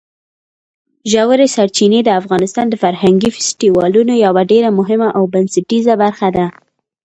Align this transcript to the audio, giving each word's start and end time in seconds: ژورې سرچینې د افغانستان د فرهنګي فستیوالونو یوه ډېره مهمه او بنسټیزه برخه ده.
ژورې 1.11 1.47
سرچینې 1.55 1.99
د 2.03 2.09
افغانستان 2.21 2.65
د 2.69 2.75
فرهنګي 2.83 3.29
فستیوالونو 3.35 4.13
یوه 4.25 4.41
ډېره 4.51 4.69
مهمه 4.79 5.09
او 5.17 5.23
بنسټیزه 5.33 5.93
برخه 6.03 6.27
ده. 6.37 6.45